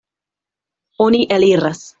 Oni 1.07 1.27
eliras. 1.39 1.81